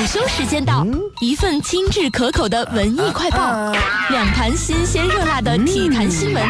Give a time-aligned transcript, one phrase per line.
[0.00, 0.86] 午休时间到，
[1.20, 3.70] 一份精致可口的文艺快报，
[4.08, 6.42] 两盘新鲜热辣的体坛新闻。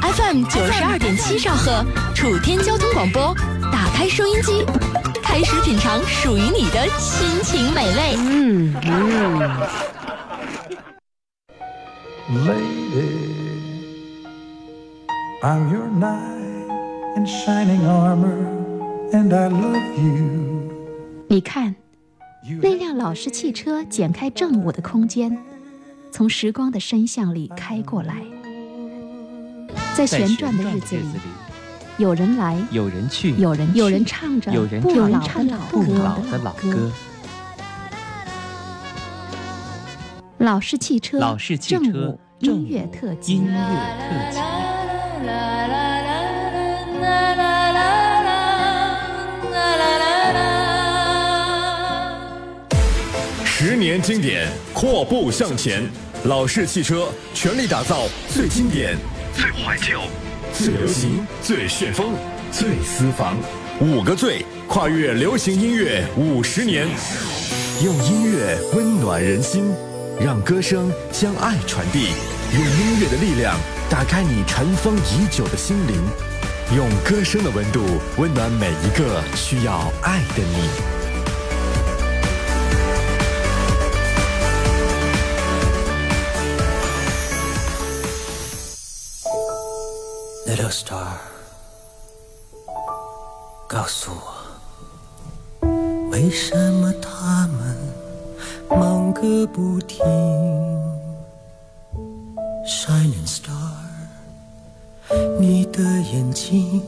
[0.00, 3.34] FM 九十二点七兆赫，楚天交通广播，
[3.70, 4.64] 打开收音机，
[5.22, 8.16] 开始品尝属于你的心情美味。
[8.16, 9.50] 嗯嗯。
[12.46, 13.26] Lady,
[15.42, 16.70] I'm your knight
[17.14, 18.46] in shining armor,
[19.12, 20.72] and I love you.
[21.28, 21.74] 你看。
[22.62, 25.36] 那辆老式汽车剪开正午的空间，
[26.12, 28.22] 从时光的深巷里开过来，
[29.94, 31.02] 在旋转的日子里，
[31.98, 34.80] 有人来，有人去，有人有人唱着，有人
[35.22, 36.92] 唱着不老的老歌。
[40.38, 44.38] 老式汽车，老式汽车，音乐特辑，音乐特辑。
[53.68, 55.82] 十年经典，阔步向前。
[56.22, 58.96] 老式汽车全力打造最经典、
[59.34, 60.02] 最怀旧、
[60.52, 62.12] 最流行、最旋风、
[62.52, 63.36] 最私房。
[63.80, 66.86] 五个最，跨越流行音乐五十年，
[67.84, 69.64] 用音乐温暖人心，
[70.20, 72.10] 让歌声将爱传递。
[72.54, 73.58] 用音乐的力量
[73.90, 75.96] 打开你尘封已久的心灵，
[76.76, 77.84] 用歌声的温度
[78.16, 80.95] 温暖每一个需要爱的你。
[90.56, 91.18] Little star，
[93.68, 94.10] 告诉
[95.60, 95.68] 我，
[96.10, 97.76] 为什么他们
[98.70, 100.02] 忙个不停
[102.66, 103.50] ？Shining star，
[105.38, 106.82] 你的眼睛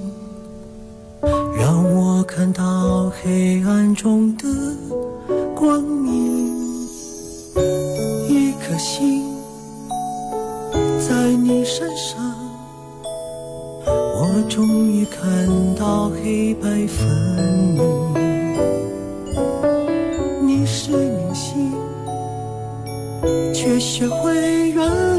[1.55, 4.49] 让我看到黑暗中的
[5.55, 6.57] 光明。
[8.31, 9.37] 一颗心
[11.07, 12.48] 在你身上。
[14.49, 17.07] 终于看到黑白分
[17.75, 17.85] 明，
[20.47, 21.71] 你是明星，
[23.53, 25.18] 却学会原谅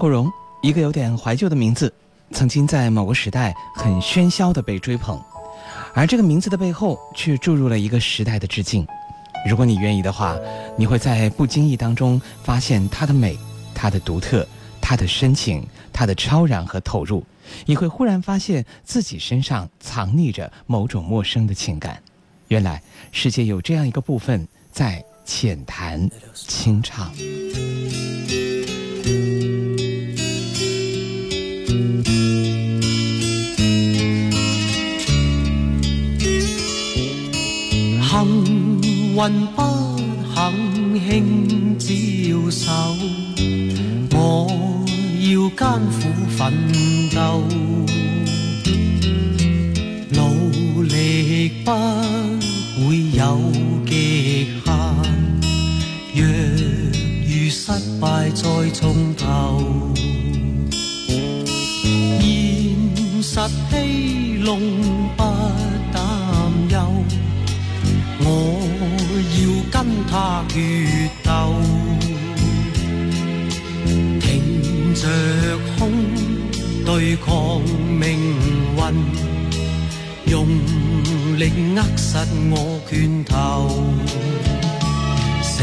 [0.00, 0.32] 国荣，
[0.62, 1.92] 一个有点怀旧的名字，
[2.32, 5.20] 曾经在某个时代很喧嚣的被追捧，
[5.92, 8.86] 而这个名字的背后却注入了一个时代的致敬。
[9.46, 10.38] 如果你愿意的话，
[10.74, 13.38] 你会在不经意当中发现它的美、
[13.74, 14.48] 它的独特、
[14.80, 15.62] 它的深情、
[15.92, 17.22] 它的超然和投入，
[17.66, 22.02] 你会忽然发现自己身上藏匿着某种陌生的情感。
[22.48, 22.82] 原来
[23.12, 27.12] 世界有这样一个部分在浅谈轻唱。
[39.20, 39.60] 运不
[40.34, 40.40] 肯
[40.98, 41.86] 轻招
[42.50, 42.72] 手，
[44.12, 44.16] 我
[45.20, 45.98] 要艰苦
[46.38, 46.40] 奋
[47.14, 47.18] 斗，
[50.08, 51.70] 努力不
[52.80, 52.82] 会
[53.12, 53.20] 有
[53.84, 54.72] 极限。
[56.14, 56.24] 若
[57.28, 57.70] 遇失
[58.00, 58.40] 败，再
[58.72, 59.92] 从头，
[61.06, 61.44] 现
[63.22, 63.38] 实
[63.70, 63.76] 欺
[64.42, 64.58] 弄
[70.10, 71.54] 他决斗，
[74.20, 75.06] 挺着
[75.78, 75.80] 胸
[76.84, 78.18] 对抗命
[78.76, 78.80] 运，
[80.26, 80.48] 用
[81.38, 81.42] 力
[81.76, 82.18] 握实
[82.50, 82.54] 我
[82.90, 83.32] 拳头。
[85.44, 85.56] 成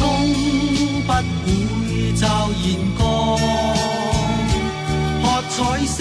[0.00, 0.02] 功
[1.06, 1.12] 不
[1.44, 1.46] 会
[2.16, 2.66] 骤然
[2.98, 3.00] 降，
[5.22, 5.96] 喝彩声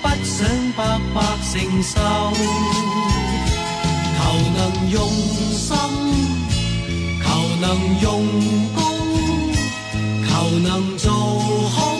[0.00, 0.34] 不想
[0.74, 0.80] 白
[1.14, 1.16] 白
[1.52, 1.52] 承
[1.82, 1.94] 受，
[4.16, 4.18] 求
[4.56, 4.58] 能
[4.90, 4.96] 用
[5.52, 5.70] 心，
[7.62, 7.70] 能
[8.00, 8.26] 用
[8.74, 8.82] 功，
[10.26, 10.30] 求
[10.64, 11.12] 能做
[11.68, 11.96] 好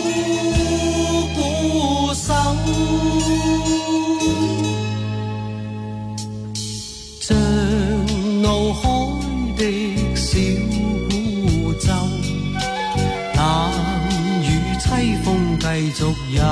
[1.37, 2.35] 鼓手，
[7.21, 7.39] 像
[8.43, 8.81] 怒海
[9.57, 9.61] 的
[10.17, 10.27] 小
[11.09, 11.87] 孤舟，
[13.37, 13.41] 冷
[14.43, 14.51] 雨
[14.81, 14.85] 凄
[15.23, 15.31] 风。
[15.63, 16.05] 继续
[16.35, 16.43] 有，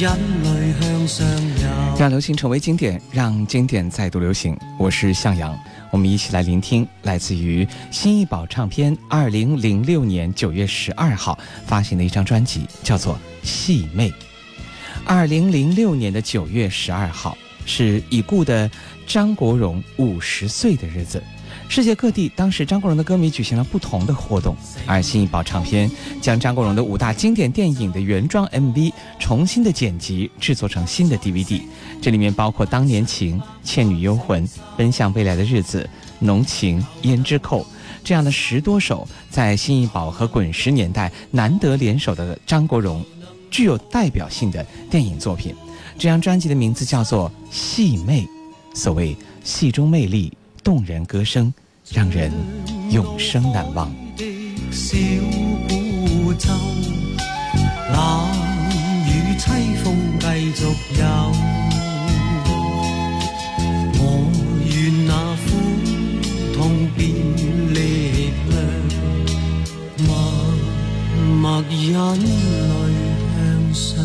[0.00, 0.16] 让
[2.08, 4.56] 流行成为经典，让经典再度流行。
[4.78, 5.58] 我是向阳，
[5.90, 11.36] 我们一起来聆听来自于新艺宝唱片二零零六年九月十二号
[11.66, 14.08] 发行的一张专辑，叫做《细妹》。
[15.04, 17.36] 二零零六年的九月十二号。
[17.70, 18.70] 是已故的
[19.06, 21.22] 张国荣五十岁的日子，
[21.68, 24.56] 世界各地当时张国荣的歌迷举行了不同的活动，
[24.86, 25.88] 而新艺宝唱片
[26.20, 31.60] 将张国荣的五大经典电影的原装 MV 重新的剪辑制作成新的 DVD，
[32.00, 34.44] 这里面包括《当年情》《倩女幽魂》
[34.76, 35.82] 《奔向未来的日子》
[36.18, 37.62] 《浓情》《胭脂扣》
[38.02, 43.04] 这样的十多首在新艺宝和滚石年代难得联手的张国荣
[43.50, 45.54] 具有代表性的电影作品。
[45.98, 48.22] 这张专辑的名字叫做《戏魅》，
[48.74, 50.32] 所谓戏中魅力、
[50.68, 51.50] 动人歌声，
[51.94, 52.30] 让人
[52.90, 53.90] 永生难忘。
[69.96, 70.14] 默
[71.40, 72.20] 默忍泪
[73.32, 73.96] 向上。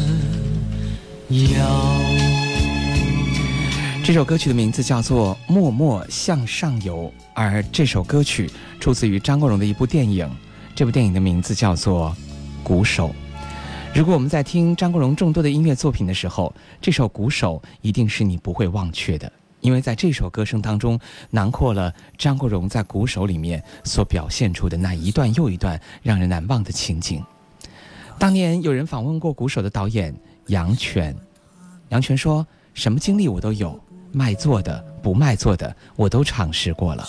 [4.04, 10.30] 这首歌曲的名字叫做《默默向上游》，而这首歌曲出自于张国荣的一部电影，
[10.76, 12.14] 这部电影的名字叫做
[12.66, 13.08] 《鼓手》。
[13.96, 27.24] 如果我们在听张国荣众多的音乐作品的时候，这首《鼓手》一定是你不会忘却的，因为在这首歌声当中囊括了张国荣在《鼓手》里面所表现出的那一段又一段让人难忘的情景。
[28.20, 30.14] 当年有人访问过《鼓手》的导演。
[30.48, 31.16] 杨泉，
[31.88, 32.46] 杨泉说
[32.76, 33.80] ：“什么经历我都有，
[34.14, 37.06] 卖座的、不卖座的，我都尝试过了。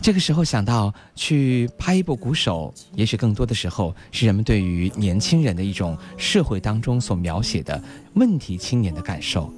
[0.00, 7.82] 这个时候想到去拍一部鼓手，也许更多的时候是人们对于年轻人的一种社会当中所描写的
[8.14, 9.52] 问题青年的感受。”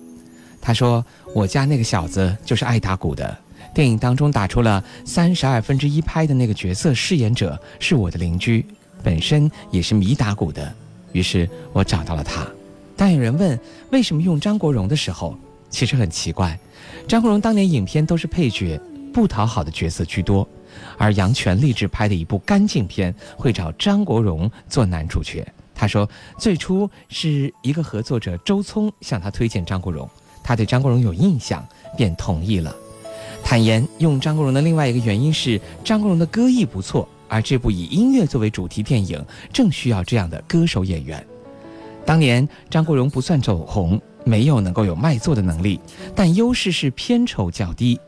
[0.60, 1.04] 他说
[1.34, 3.36] ：“我家那个小子就是爱打鼓的，
[3.74, 8.64] 电影当中打出了三十二分之一拍的那个角色饰演者是我的邻居，
[9.02, 10.72] 本身也是迷打鼓的，
[11.12, 12.46] 于是我找到了他。”
[12.96, 13.58] 当有人问
[13.90, 15.36] 为什么用张国荣的时候，
[15.72, 16.56] 其实很奇怪。
[17.08, 18.80] 张国荣当年影片都是配角，
[19.12, 20.48] 不讨好的角色居多，
[20.96, 25.44] 而杨泉立志拍的一部干净片会找张国荣做男主角。
[25.74, 30.08] 他说，最初是一个合作者周聪向他推荐张国荣，
[30.44, 32.72] 他对张国荣有印象，便同意了。
[33.42, 39.20] 坦言用张国荣的另外一个原因是张国荣的歌艺不错，而这部以音乐作为主题电影
[39.52, 41.24] 正需要这样的歌手演员。
[42.04, 45.80] 当年张国荣不算走红，没有能够有卖座的能力，
[46.14, 47.98] 但优势是片酬较低。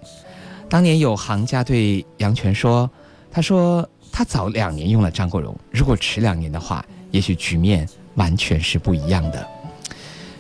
[0.68, 2.90] 当年有行家对杨泉说
[3.30, 9.46] ：“他说他早两年用了张国荣，如果迟两年的话，也许局面完全是不一样的。”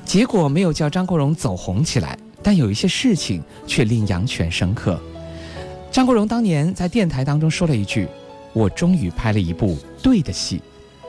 [0.04, 5.00] 结果没有叫张国荣走红起来，但有一些事情却令杨泉深刻。
[5.90, 8.08] 张国荣当年在电台当中说了一句
[8.52, 10.60] ：“我终于拍了一部对的戏。”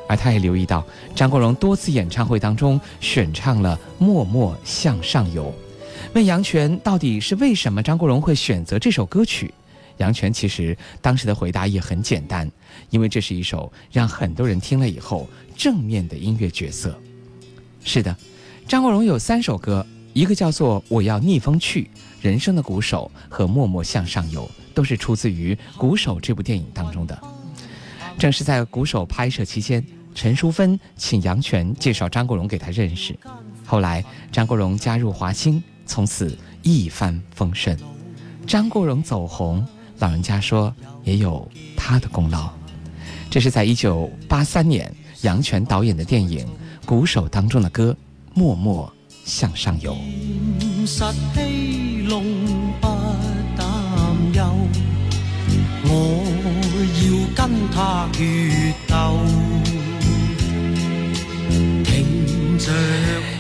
[0.07, 0.85] 而他也留意到，
[1.15, 5.45] 张国荣多次演唱会当中选唱了《默默向上游》，
[6.13, 9.53] 问杨泉到底是为什么张国荣会选择这首歌曲？
[9.97, 12.51] 杨泉其实当时的回答也很简单，
[12.89, 17.00] 因为这是一首让很多人听了以后正面的音乐角色。
[17.83, 18.13] 是的，
[18.67, 21.83] 张国荣有三首歌，一个叫做《我要逆风去》，
[22.21, 27.17] 人生的鼓手和默默向上游都是出自于《鼓手》这部电影当中的。
[28.17, 29.85] 正是在《鼓手》拍摄期间，
[30.15, 33.15] 陈淑芬请杨泉介绍张国荣给他认识，
[33.65, 37.77] 后来张国荣加入华星，从此一帆风顺。
[38.48, 39.63] 张国荣走红。
[40.00, 42.50] 老人家说也有他的功劳，
[43.29, 46.45] 这是在一九八三年杨泉导演的电影
[46.86, 47.95] 《鼓手》当中的歌
[48.38, 48.91] 《默默
[49.24, 49.93] 向上游》。
[55.88, 55.93] 我
[57.05, 58.95] 要跟他决斗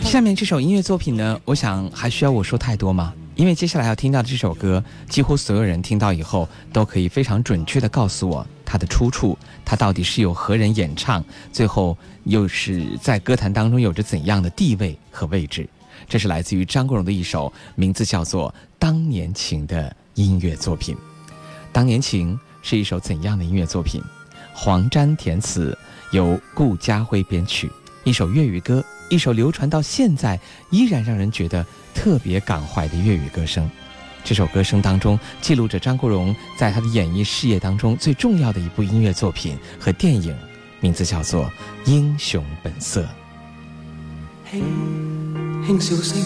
[0.03, 3.13] 下面这首音乐作品呢，我想还需要我说太多吗？
[3.35, 15.67] 因为接下来要听到的这首歌，几乎所有人听到以后都可以非常准确地告诉我它的出处，它到底是由何人演唱，最后又是在歌坛当中有着怎样的地位和位置。
[16.07, 20.95] 这是来自于张国荣的一首名字叫做《当年情》的音乐作品。
[21.73, 24.01] 《当年情》是一首怎样的音乐作品？
[24.53, 25.77] 黄沾填词，
[26.11, 27.69] 由顾嘉辉编曲，
[28.03, 28.85] 一首粤语歌。
[29.09, 30.39] 一首流传到现在
[30.71, 33.69] 依然让人觉得特别感怀的粤语歌声，
[34.23, 40.35] 这首歌声当中记录着张国荣在他的演艺事业当中最重要的一部音乐作品和电影，
[40.79, 41.45] 名字叫做
[41.85, 43.01] 《英雄本色》。
[44.49, 44.63] 轻
[45.65, 46.21] 轻笑声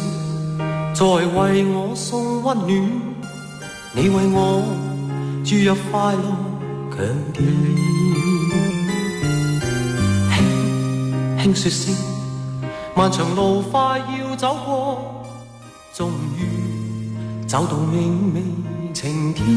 [0.94, 2.92] 在为我送温暖，
[3.94, 4.64] 你为我
[5.44, 6.36] 注入快乐
[6.92, 7.46] 强电。
[11.44, 12.19] 轻轻说声。
[13.00, 15.24] 漫长路快要走过，
[15.94, 17.08] 终于
[17.48, 18.44] 走到明媚
[18.94, 19.48] 晴天。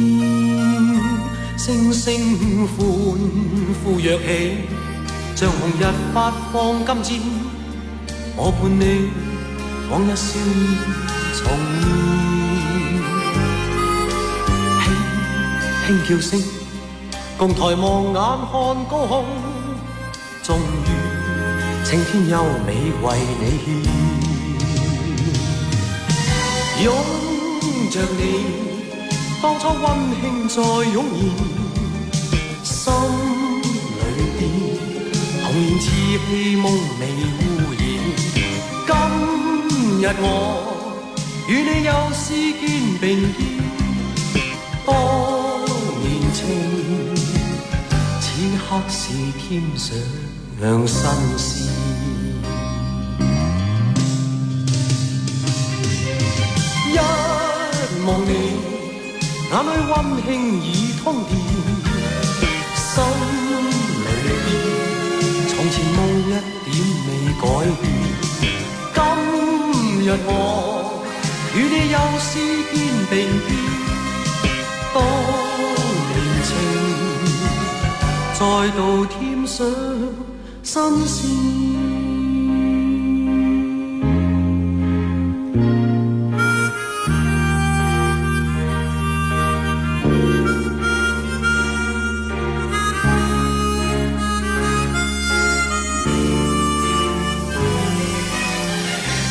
[1.58, 2.78] 星星欢
[3.82, 4.58] 呼跃起，
[5.34, 5.82] 像红日
[6.14, 7.20] 发放金箭。
[8.36, 9.10] 我伴你
[9.90, 10.78] 往日笑面
[11.34, 11.42] 重
[11.80, 11.82] 现。
[15.84, 16.40] 轻轻叫声，
[17.36, 18.52] 共抬望眼看
[18.88, 19.24] 高空，
[21.92, 22.72] 青天优美
[23.02, 23.06] 为
[23.38, 23.66] 你献，
[26.82, 26.86] 拥
[27.90, 28.20] 着你，
[29.42, 29.84] 当初温
[30.18, 30.56] 馨再
[30.90, 32.34] 涌现，
[32.64, 32.72] 心
[33.98, 34.00] 里
[34.38, 34.40] 边
[35.42, 35.84] 童年稚
[36.30, 36.64] 气梦
[36.98, 37.02] 未
[37.36, 37.40] 污
[37.76, 37.80] 染。
[38.88, 38.90] 今
[40.00, 40.24] 日我
[41.46, 42.24] 与你又是
[42.58, 42.62] 肩
[43.02, 43.04] 并
[43.36, 43.38] 肩，
[44.86, 44.88] 当
[46.00, 46.40] 年情，
[48.18, 48.24] 此
[48.56, 48.96] 刻是
[49.38, 49.92] 添上
[50.86, 51.72] 新鲜。
[58.04, 58.32] 望你
[59.48, 59.94] 眼里温
[60.26, 60.28] 馨
[60.60, 60.66] 已
[61.04, 61.30] 通电，
[62.74, 62.90] 心
[64.02, 64.10] 里
[64.44, 64.46] 边
[65.48, 66.30] 从前梦一
[66.64, 66.68] 点
[67.06, 67.08] 未
[67.40, 67.42] 改
[67.80, 67.82] 变。
[68.92, 68.98] 今
[70.04, 70.28] 日我
[71.54, 72.30] 与你又诗
[72.72, 72.74] 肩
[73.08, 73.12] 并
[73.46, 73.48] 肩，
[74.92, 74.96] 当
[76.08, 76.12] 年
[76.44, 76.50] 情
[78.34, 78.40] 再
[78.76, 79.16] 度添
[79.46, 79.60] 上
[80.72, 81.28] 新鲜。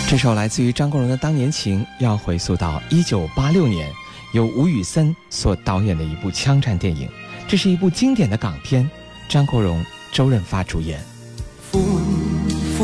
[0.08, 3.92] 这首来自于张国荣的《当年情》，要回溯到一九八六年，
[4.34, 7.10] 由吴宇森所导演的一部枪战电影。
[7.48, 8.88] 这是一部经典的港片，
[9.28, 11.11] 张国荣、周润发主演。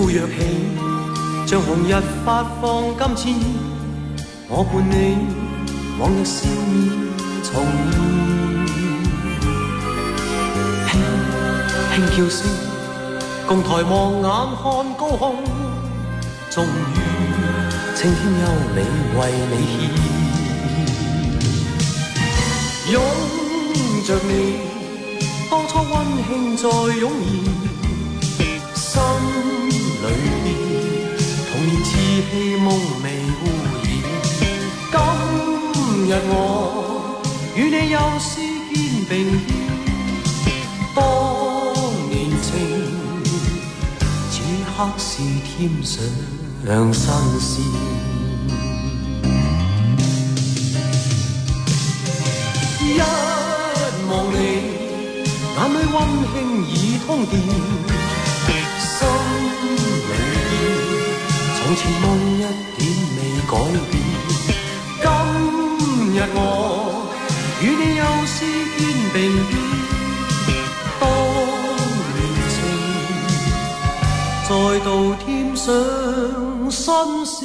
[0.08, 0.32] 欢呼跃起，
[1.46, 1.92] 像红日
[2.24, 3.36] 发放金箭，
[4.48, 4.96] 我伴你
[6.00, 6.74] 往日笑面
[7.44, 7.52] 重
[7.92, 7.94] 现。
[10.88, 10.96] 轻
[11.92, 12.40] 轻叫声，
[13.50, 14.24] 共抬望眼
[14.56, 15.36] 看高空，
[16.50, 16.68] 终于。
[17.94, 18.78] 青天优美
[19.18, 19.20] 为
[19.52, 19.76] 你献，
[22.94, 22.96] 拥
[24.06, 24.32] 着你，
[25.52, 25.94] 当初温
[26.30, 26.64] 馨再
[26.96, 27.28] 涌现，
[32.18, 32.68] 年稚气梦
[33.04, 33.06] 未
[33.44, 33.46] 污
[33.84, 33.86] 染。
[34.92, 34.96] 今
[36.08, 36.34] 日我
[37.56, 38.30] 与你又是
[38.74, 38.76] 肩
[39.08, 39.14] 并
[40.44, 40.46] 肩，
[40.96, 40.98] 当
[42.10, 42.50] 年情，
[44.32, 45.08] 此刻是
[45.46, 45.94] 添上。
[46.66, 47.06] 两新
[47.40, 47.64] 鲜，
[52.82, 53.00] 一
[54.10, 54.36] 望你
[55.56, 55.96] 眼里温
[56.34, 56.74] 馨已
[57.06, 57.34] 通电，
[58.80, 58.98] 心
[60.08, 60.10] 里
[60.50, 60.52] 边
[61.68, 62.40] 从前梦一
[62.78, 62.82] 点
[63.18, 63.52] 未改
[63.92, 63.94] 变。
[65.02, 65.06] 今
[66.16, 66.40] 日我
[67.62, 68.36] 与你又是
[68.78, 68.80] 肩
[69.12, 69.16] 并
[69.50, 69.52] 肩，
[71.02, 71.04] 当
[72.16, 72.18] 年
[72.54, 72.56] 情
[74.48, 74.50] 再
[74.86, 74.88] 度
[75.26, 75.62] 添上
[76.72, 76.80] 新
[77.26, 77.36] 鲜。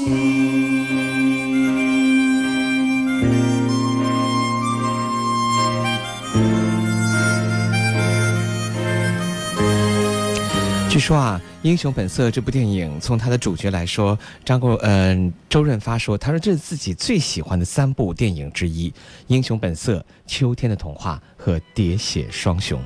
[10.88, 18.90] 据说啊，《英雄本色》这部电影，从它的主角来说，张国嗯，周润发说，他说这是自己最喜欢的三部电影之一，
[19.28, 22.80] 《英雄本色》、《秋天的童话》和《喋血双雄》。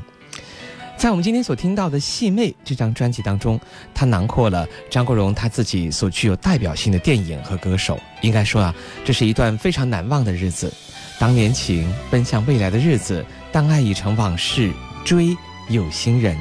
[0.99, 3.59] 在我们今天所听到的《戏妹》这张专辑当中，
[3.95, 7.99] 它囊括了张国荣他自己所具有代表性的电影和歌手。
[8.21, 8.75] 应该说啊，
[9.07, 10.71] 这是一段非常难忘的日子。
[11.19, 14.71] 当年情奔向未来的日子，当爱已成往事，
[15.03, 15.35] 追
[15.71, 16.37] 有心人。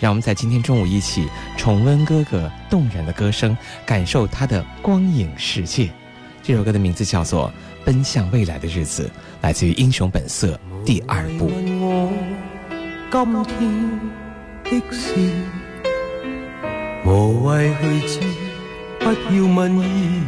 [0.00, 5.90] 让我们在今天中午一起重温哥哥动人的歌声，感受他的光影世界。
[6.42, 7.52] 这首歌的名字叫做
[7.84, 9.04] 《奔向未来的日子》，
[9.42, 11.50] 来自于《英雄本色》第二部。
[13.10, 13.26] 今
[14.64, 15.14] 天的事
[17.04, 18.20] 无谓去知，
[19.00, 20.22] 不要问意，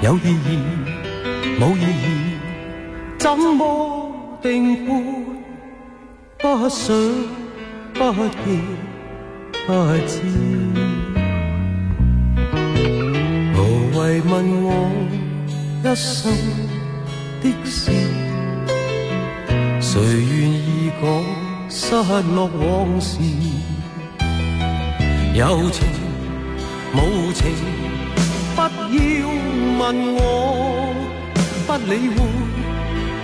[0.00, 0.58] 有意义
[1.60, 2.38] 冇意义，
[3.18, 5.23] 怎么定判？
[6.44, 6.94] 不想，
[7.94, 8.28] 不要，
[9.66, 9.72] 不
[10.06, 10.20] 知，
[13.54, 13.58] 无
[13.98, 14.68] 谓问我
[15.82, 16.30] 一生
[17.40, 17.90] 的事，
[19.80, 21.02] 谁愿意讲
[21.70, 21.96] 失
[22.34, 23.18] 落往事？
[25.34, 25.88] 有情
[26.92, 27.54] 无情，
[28.54, 29.28] 不要
[29.78, 30.20] 问我，
[31.66, 32.20] 不理会，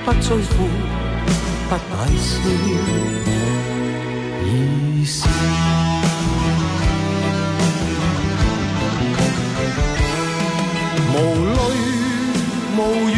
[0.07, 1.00] 不追悔。
[1.71, 1.83] 不解
[2.19, 2.31] 释
[4.45, 5.29] 意思，
[11.15, 11.59] 无泪
[12.77, 13.15] 无语，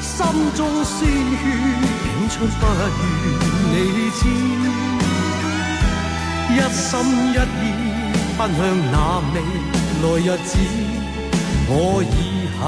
[0.00, 0.14] 心
[0.54, 1.42] 中鲜血
[2.06, 2.86] 涌出，不愿
[3.74, 3.76] 你
[4.14, 4.20] 知，
[6.54, 6.86] 一心
[7.32, 7.66] 一意
[8.38, 8.58] 奔向
[8.92, 8.96] 那
[9.34, 9.36] 未
[10.04, 10.50] 来日子，
[11.66, 11.74] 我
[12.04, 12.16] 以
[12.60, 12.62] 后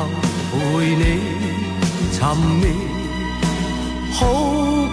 [0.50, 0.58] 陪
[0.96, 1.00] 你
[2.10, 2.18] 寻
[2.60, 2.89] 觅。
[4.20, 4.26] 好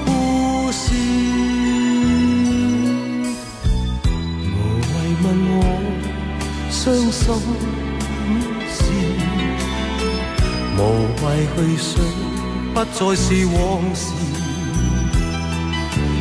[0.05, 0.95] 故事，
[4.45, 5.59] 无谓问我
[6.69, 7.35] 伤心
[8.71, 8.79] 事，
[10.77, 10.79] 无
[11.25, 11.25] 谓
[11.57, 11.99] 去想，
[12.73, 13.53] 不再是往
[13.93, 13.99] 事。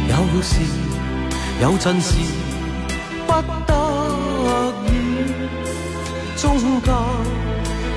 [0.08, 0.50] 有时
[1.62, 2.10] 有阵时
[3.24, 3.30] 不
[3.68, 3.72] 得
[4.88, 4.90] 已，
[6.36, 6.92] 中间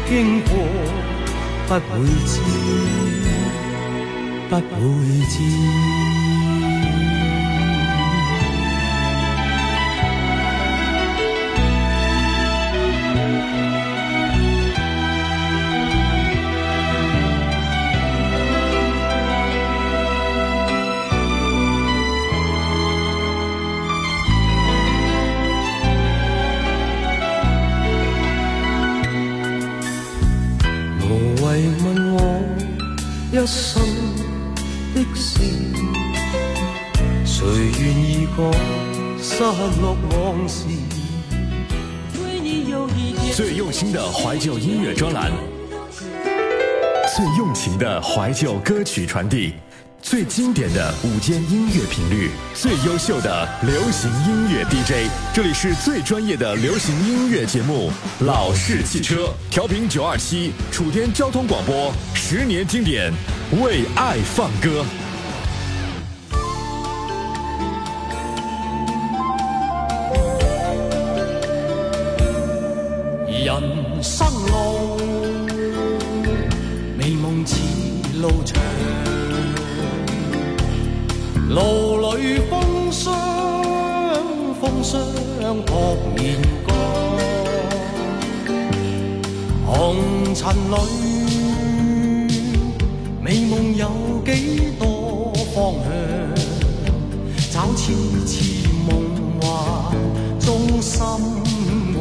[0.08, 0.52] 经过
[1.67, 3.18] 不会知。
[4.50, 6.09] 不会知。
[44.39, 45.30] 旧音乐专栏，
[47.13, 49.52] 最用情的怀旧歌曲传递，
[50.02, 55.12] 最经典的午间音乐频率，最优秀的流行音乐 DJ。
[55.34, 57.91] 这里是最专业的流行音乐节目
[58.25, 63.12] 《老式汽车》，调频九二七，楚天交通广播，十年经典。
[63.62, 64.86] 为爱放歌，
[78.21, 78.62] 路长，
[81.47, 83.15] 路里风霜，
[84.60, 84.99] 风霜
[85.65, 86.36] 扑面
[86.67, 86.75] 干，
[89.65, 90.75] 红尘里。
[93.21, 93.88] 美梦有
[94.25, 95.89] 几多方向？
[97.51, 97.93] 找次
[98.25, 98.89] 次梦
[99.39, 99.95] 幻
[100.39, 101.97] 中心爱，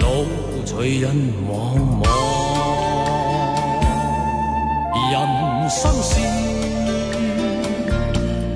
[0.00, 0.26] 路
[0.64, 1.14] 随人
[1.48, 1.52] 茫
[5.74, 6.20] 心事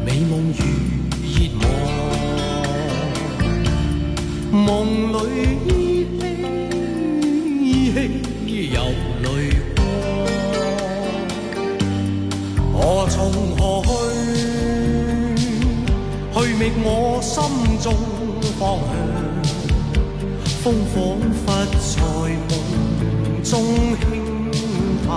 [0.05, 0.61] 美梦如
[1.24, 1.64] 热望，
[4.52, 4.64] 梦
[5.14, 5.14] 里
[5.64, 5.64] 依
[6.12, 6.31] 稀
[7.64, 8.76] 依稀有
[9.22, 9.26] 泪
[9.74, 9.79] 光。
[12.74, 12.76] 我
[13.09, 13.16] 从
[13.57, 13.88] 何去？
[16.35, 16.87] 去觅我
[17.22, 17.35] 心
[17.81, 17.85] 中
[18.59, 18.94] 方向。
[20.62, 20.94] 风仿
[21.46, 21.46] 佛
[21.81, 21.88] 在
[22.50, 22.52] 梦
[23.42, 23.52] 中
[24.00, 24.05] 轻
[25.09, 25.11] 叹，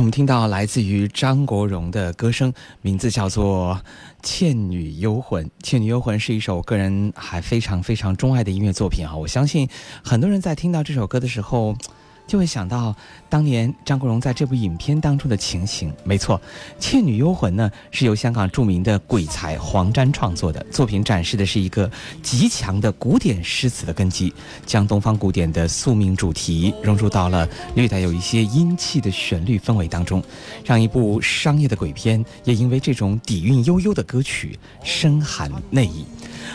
[0.00, 2.52] 我们听到来自于张国荣的歌声，
[2.82, 3.80] 名字叫做
[4.22, 5.44] 《倩女幽魂》。
[5.62, 9.14] 《倩女幽魂》是一首个人还非常非常钟爱的音乐作品啊！
[9.14, 9.68] 我相信
[10.02, 11.76] 很多人在听到这首歌的时候。
[12.26, 12.94] 就会想到
[13.28, 15.92] 当年张国荣在这部影片当中的情形。
[16.04, 16.38] 没错，
[16.78, 21.90] 《倩女幽魂》呢是由香港著名的鬼才黄沾创作的作品，展示的是一个
[22.22, 24.32] 极强的古典诗词的根基，
[24.64, 30.22] 将东方古典的宿命主题融入到了略带有一些阴气的旋律氛围当中，
[30.64, 36.04] 让一部商业的鬼片也因为这种底蕴悠悠的歌曲深含内意。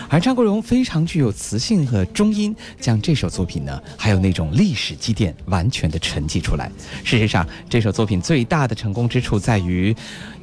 [0.08, 6.72] 而张国荣非常具有磁性和中音，将这首作品呢，还有那种历史积淀完完全的沉寂出来。
[7.04, 9.94] 事实上，这首作品最大的成功之处在于，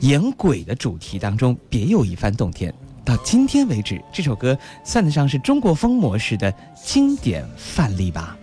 [0.01, 2.73] 演鬼的主题当中别有一番洞天。
[3.03, 6.53] 到今天为止，这首歌算得上是中国风模式的
[6.85, 8.37] 经典范例吧。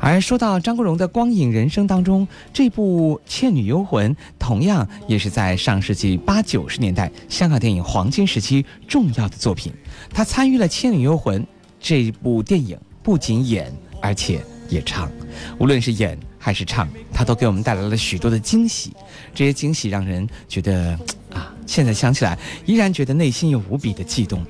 [0.00, 9.72] 而说到张国荣的光影人生当中，这部《倩女幽魂》同样也是在上世纪八九十年代香港电影黄金时期重要的作品。
[10.12, 11.42] 他参与了《倩女幽魂》
[11.80, 13.72] 这部电影，不仅演，
[14.02, 15.10] 而且也唱。
[15.58, 18.92] 无论是演还是唱，他都给我们带来了许多的惊喜。
[19.34, 20.98] 这些惊喜让人觉得
[21.32, 24.44] 啊，现在想起来依然觉得内心有无比的悸动。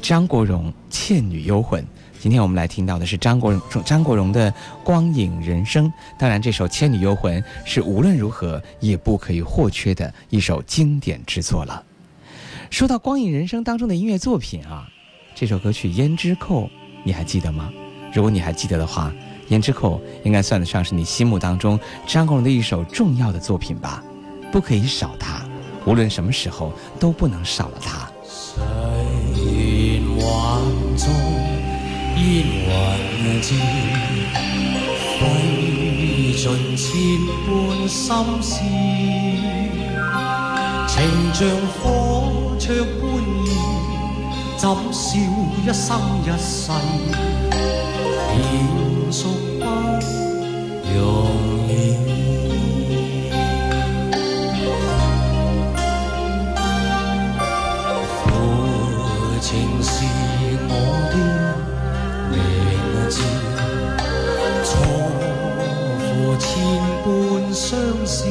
[0.00, 1.82] 张国荣《倩女幽魂》。
[2.20, 4.48] 今天我们来听到的是张国荣张国荣的
[4.84, 11.84] 《光影人生》，当然这首《倩女幽魂》是无论如何也不可以或缺的一首经典之作了。
[12.70, 14.88] 说到《光影人生》当中的音乐作品啊，
[15.34, 16.66] 这首歌曲《胭脂扣》，
[17.04, 17.72] 你还记得吗？
[18.14, 19.10] 如果你还记得的话，
[19.52, 24.02] 《胭脂扣》应该算得上是你心目当中张国荣的一首重要的作品吧？
[24.50, 25.42] 不可以少它，
[25.84, 28.08] 无论什么时候都不能少了它。
[32.16, 32.42] 烟
[33.20, 33.54] 云渐，
[35.18, 35.20] 费
[36.34, 37.12] 尽千
[49.12, 49.28] 熟
[49.60, 49.64] 不
[50.90, 50.96] 容
[51.68, 51.70] 易，
[58.16, 58.24] 负
[59.38, 59.50] 情
[59.82, 59.92] 是
[60.66, 60.72] 我
[61.12, 61.14] 的
[62.30, 62.34] 名
[63.10, 63.14] 字，
[64.64, 64.70] 错
[65.98, 66.00] 付
[66.38, 66.48] 千
[67.04, 67.06] 般
[67.52, 67.68] 相
[68.06, 68.24] 思，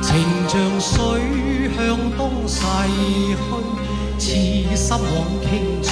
[0.00, 0.08] 情
[0.48, 0.94] 像水
[1.76, 1.78] 向
[2.16, 2.62] 东逝
[3.36, 3.40] 去，
[4.16, 5.88] 痴心枉倾注。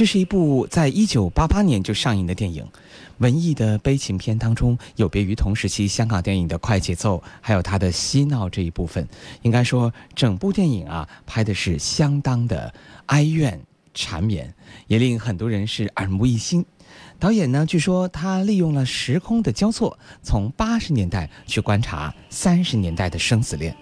[0.00, 2.66] 这是一部在一九八八年就上映的电影，
[3.18, 9.06] 文艺的悲情片当中，有别于同时期香港电影的快节奏，还有它的嬉闹这一部分。
[9.42, 12.72] 应该说，整部电影啊，拍的是相当的
[13.08, 13.60] 哀怨
[13.92, 14.54] 缠绵，
[14.86, 16.64] 也令很多人是耳目一新。
[17.18, 23.76] 导演呢，据说他利用了时空的交错，从八十年代去观察三十年代的生死恋，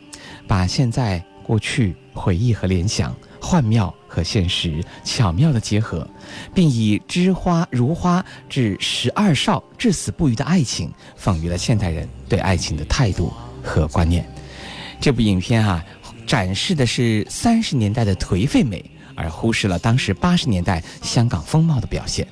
[0.49, 3.15] 把现在、过去回忆和联想。
[3.41, 6.05] 幻妙和现实巧妙的结合，
[6.53, 14.29] 并以知花如花至十二少至死不渝的爱情，讽喻了现代人对爱情的态度和观念。
[15.01, 15.85] 这部影片啊，
[16.27, 22.27] 展示的是三十年代的颓废美，而忽视了当时八十年代香港风貌的表现。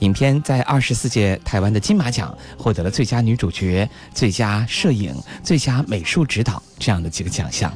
[0.00, 7.72] 影片在二十四届台湾的金马奖获得了最佳女主角、最佳摄影、最佳美术指导这样的几个奖项。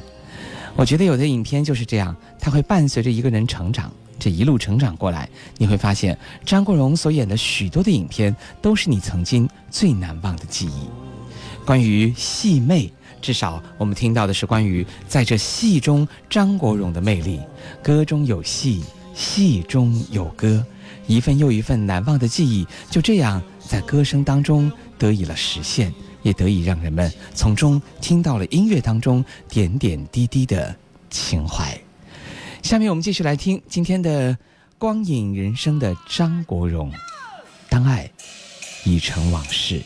[0.75, 10.87] 我觉得有的影片就是这样，它会伴随着一个人成长，这一路成长过来，你会发现张国荣所演的许多的影片都是你曾经最难忘的记忆。
[11.65, 17.39] 关于戏魅，至少我们听到的是关于在这戏中张国荣的魅力，
[17.81, 18.83] 歌中有戏，
[19.13, 20.63] 戏中有歌，
[21.07, 25.93] 一份又一份难忘的记忆就这样在歌声当中得以了实现。
[26.25, 30.75] 也得以让人们从中听到了音乐当中点点滴滴的
[31.11, 31.79] 情怀。
[32.63, 34.35] 下面我们继续来听今天的
[34.79, 36.91] 光影人生的张国荣，
[37.69, 38.09] 《当爱
[38.85, 39.79] 已成往事》。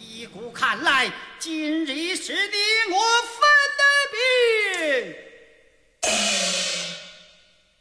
[0.00, 2.56] 依古看来，今日是你
[2.90, 2.98] 我
[3.30, 3.40] 分
[3.78, 5.14] 的别。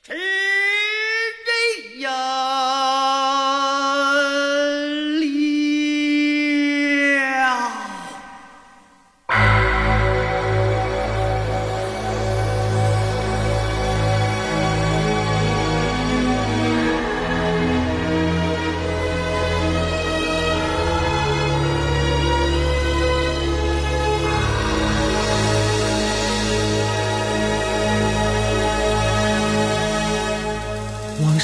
[0.04, 2.41] 知人呀。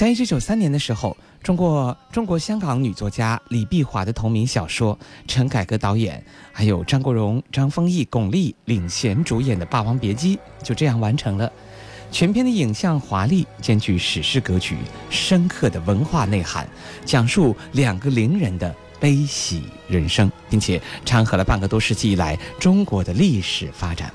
[0.00, 11.52] 在一九九三年的时候，中国中国香港女作家李碧华的同名小说，陈凯歌导演，还有张国荣、张丰毅、巩俐领衔主演的《霸王别姬》就这样完成了。
[12.10, 14.78] 全片的影像华丽，兼具史诗格局，
[15.10, 16.66] 深刻的文化内涵，
[17.04, 24.10] 讲述两个伶人的悲喜人生，并且掺合了半个多世纪以来中国的历史发展。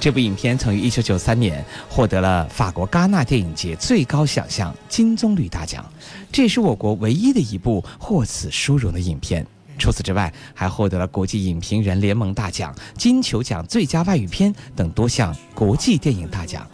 [0.00, 5.84] 这部影片曾于1993年获得了法国戛纳电影节最高奖项金棕榈大奖，
[6.32, 9.46] 这也是我国唯一的一部获此殊荣的影片。
[9.78, 16.66] 除此之外，还获得了国际影评人联盟大奖、金球奖最佳外语片等多项国际电影大奖。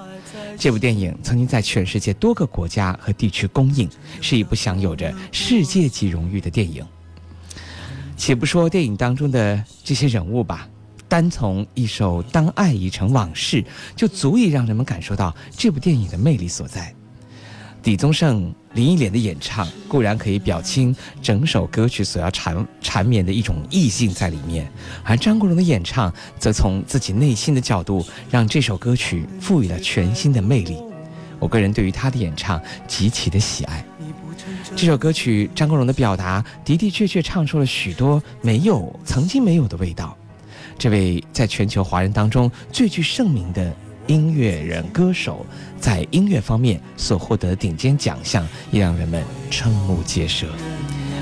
[0.57, 6.85] 这部电影曾经在全世界多个国家和地区公映，是一部享有着世界级荣誉的电影。
[8.17, 10.69] 且不说电影当中的这些人物吧。
[11.09, 13.63] 单从一首《当爱已成往事》，
[13.95, 16.95] 就足以让人们感受到这部电影的魅力所在。
[17.85, 24.69] 李宗盛、林忆莲的演唱固然可以表清整首歌曲所要缠缠绵的一种意境在里面，
[25.05, 30.77] 而张国荣的演唱则从自己内心的角度，让这首歌曲赋予了全新的魅力。
[31.39, 33.85] 我个人对于他的演唱极其的喜爱。
[34.75, 40.17] 这首歌曲，张国荣的表达的的确确唱出了许多没有、曾经没有的味道。
[40.79, 43.75] 这位在全球华人当中最具盛名的
[44.07, 45.45] 音乐人歌手，
[45.81, 50.47] 在音乐方面所获得顶尖奖项，也让人们瞠目结舌。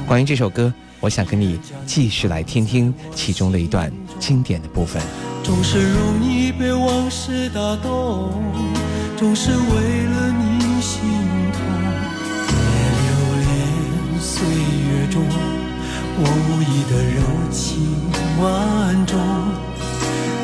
[0.07, 5.03] 关于这首歌，我想跟你继续来听听其中的一段经典的部分。
[5.43, 8.33] 总是容易被往事打动，
[9.17, 11.01] 总是为了你心
[11.53, 11.61] 痛。
[12.49, 12.55] 别
[13.01, 13.09] 留
[13.40, 15.23] 恋岁月中，
[16.16, 17.62] 我无意的柔情。
[18.40, 18.44] 万
[19.07, 19.18] 种，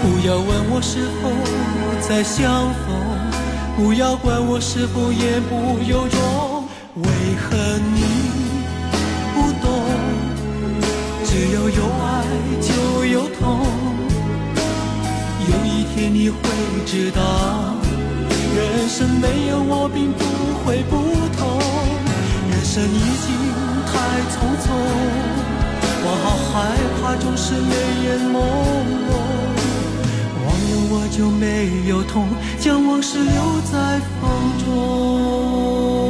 [0.03, 1.31] 不要问我是否
[2.01, 2.87] 再相逢，
[3.77, 6.65] 不要管我是否言不由衷。
[6.97, 7.07] 为
[7.39, 7.57] 何
[7.95, 8.01] 你
[9.35, 9.69] 不懂？
[11.25, 12.25] 只要有爱
[12.61, 13.61] 就有痛。
[15.49, 16.39] 有一天你会
[16.85, 17.21] 知道，
[18.57, 20.25] 人生没有我并不
[20.65, 20.97] 会不
[21.37, 21.59] 同。
[22.51, 23.27] 人生已经
[23.87, 23.93] 太
[24.31, 24.67] 匆匆。
[26.03, 26.53] 我好害
[27.01, 27.75] 怕，总是泪
[28.05, 28.35] 眼朦
[29.09, 29.11] 胧。
[30.47, 31.45] 忘了我就没
[31.89, 32.29] 有痛，
[32.59, 34.23] 将往事留在风
[34.65, 36.10] 中。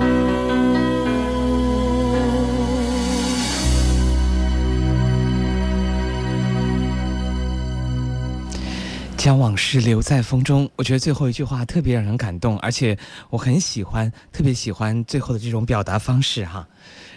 [9.21, 12.97] 将往事留在风中，我觉得最后一句话特别让人感动，而且
[13.29, 16.67] 我很喜欢，特别喜欢最后的这种表达方式哈。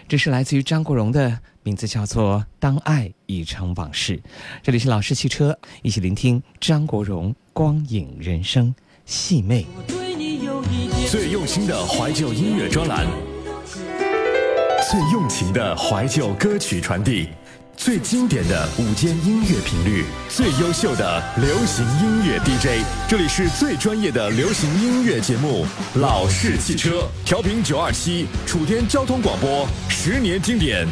[0.06, 4.18] 这是来自于张国荣的，名字叫做《当爱已成往事》。
[4.62, 8.66] 这里是老式汽车，一起聆听张国荣《光影人生》
[9.06, 9.66] 细妹。
[11.08, 13.06] 最用心的怀旧音乐专栏，
[14.90, 17.30] 最用情的怀旧歌曲传递。
[17.76, 25.66] 最经典的午间音乐频率，最优秀的流行音乐 DJ，这里是最专业的流行音乐节目
[26.00, 30.86] 《老式汽车》，调频九二七，楚天交通广播，十年经典，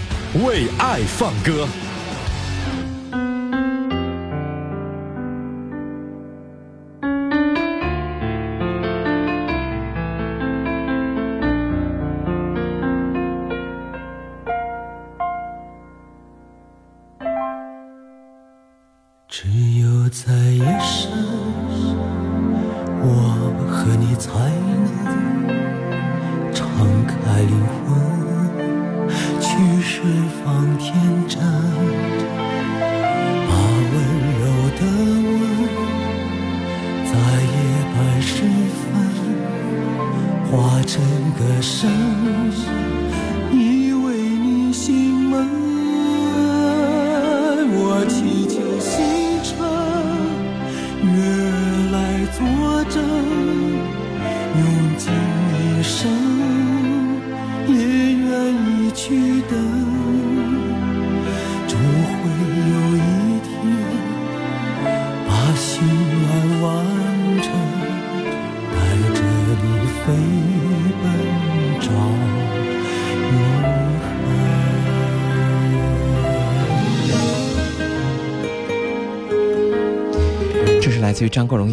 [0.45, 1.67] 为爱放歌。
[27.25, 27.57] 爱灵
[27.87, 28.12] 魂。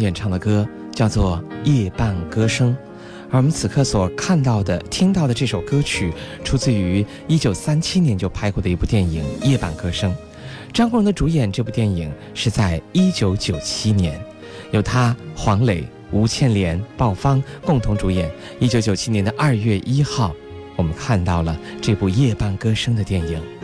[0.00, 2.70] 演唱的歌叫做《夜半歌声》，
[3.30, 10.10] 而我们此刻所看到的、听到的这首歌曲，出自于一九三七年就拍过的一部电影《夜半歌声》。
[10.72, 14.20] 张国荣的主演这部电影是在一九九七年，
[14.70, 18.30] 由他、黄磊、吴倩莲、鲍方共同主演。
[18.58, 20.34] 一九九七年的二月一号，
[20.76, 23.59] 我们看到了这部《夜半歌声》的电影。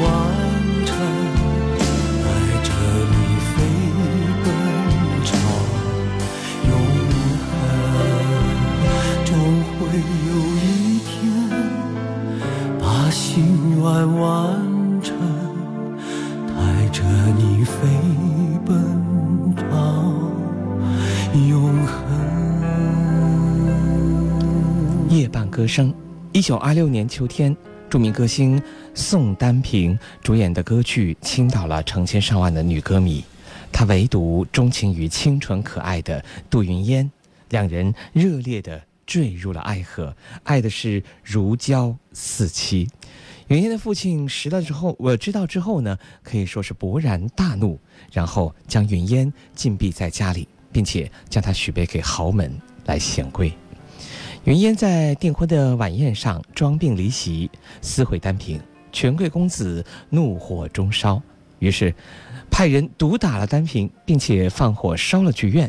[0.00, 0.04] 完
[0.84, 0.90] 成
[2.22, 2.26] 带
[2.64, 2.70] 着
[3.12, 3.14] 你
[3.46, 3.54] 飞
[4.42, 4.46] 奔
[5.24, 5.28] 朝
[6.68, 6.70] 永
[7.42, 7.48] 恒
[9.24, 9.28] 终
[9.78, 9.80] 会
[10.26, 10.30] 有
[10.62, 10.64] 一
[11.00, 11.14] 天
[12.80, 13.24] 把心
[13.76, 13.84] 愿
[14.18, 14.22] 完
[15.02, 15.06] 成
[16.48, 16.54] 带
[16.88, 16.98] 着
[17.36, 17.72] 你飞
[18.66, 18.70] 奔
[19.56, 19.62] 朝
[21.48, 21.54] 永
[21.86, 21.94] 恒
[25.08, 25.94] 夜半歌声
[26.32, 27.56] 一九二六年秋天
[27.96, 33.24] 著名歌星宋丹萍主演的歌剧倾倒了成千上万的女歌迷，
[33.72, 37.10] 她唯独钟情于清纯可爱的杜云烟，
[37.48, 42.86] 两人热烈地坠入了爱河，爱的是如胶似漆。
[43.46, 47.80] 云烟的父亲识了之后，我知道之后呢，可以说是勃然大怒，
[48.12, 52.52] 然后将云烟禁闭在家里，并且将她许配给豪门
[52.84, 53.50] 来显贵。
[54.46, 57.50] 云烟在订婚的晚宴上装病离席，
[57.82, 58.60] 撕毁单品，
[58.92, 61.20] 权贵公子怒火中烧，
[61.58, 61.92] 于是
[62.48, 65.68] 派人毒打了单品，并且放火烧了剧院。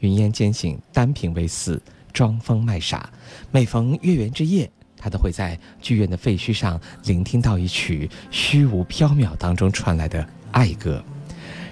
[0.00, 1.80] 云烟坚信单品为死，
[2.12, 3.08] 装疯卖傻。
[3.52, 11.00] 每逢月圆之夜，他都会在剧院的废墟上聆听到一曲虚无缥缈当中传来的爱歌。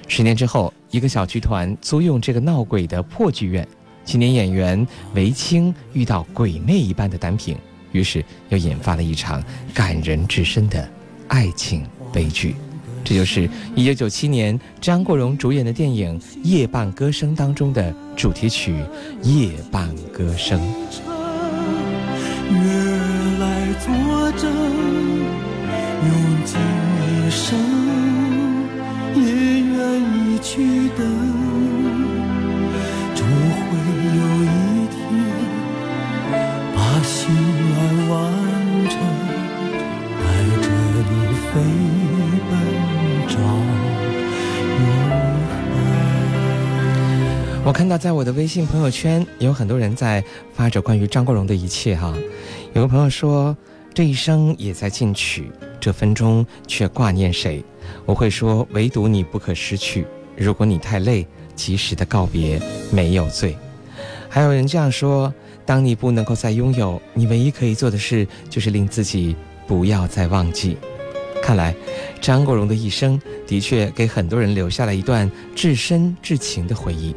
[0.06, 3.66] 十年之后，一个小剧团租用这个闹鬼的破剧院。
[4.06, 7.56] 青年演员韦青遇到鬼魅一般的单品，
[7.92, 9.42] 于是又引发了一场
[9.74, 10.88] 感人至深的
[11.28, 12.54] 爱情悲剧。
[13.04, 18.74] 这就是1997年张国荣主演的电影《夜半歌声》当中的主题曲
[19.28, 20.60] 《夜半歌声》。
[26.02, 26.12] 用
[26.44, 26.58] 尽
[27.00, 27.58] 一生，
[29.14, 31.45] 也愿意去等。
[47.64, 50.22] 我看到在我的微信朋友圈有很多人在
[50.54, 52.14] 发着关于张国荣的一切哈，
[52.74, 53.56] 有个朋友说
[53.92, 55.50] 这一生也在进取，
[55.80, 57.64] 这分钟却挂念谁？
[58.04, 60.06] 我会说唯独你不可失去。
[60.36, 61.26] 如果你太累，
[61.56, 62.60] 及时的告别
[62.92, 63.56] 没有罪。
[64.28, 65.34] 还有人这样说：
[65.64, 69.34] 当你不能够再拥有，你唯一可以做的事就是令自己
[69.66, 70.76] 不要再忘记。
[71.46, 71.72] 看来
[72.20, 77.14] 张国荣的一生的确给很多人留下了一段至深至情的回忆。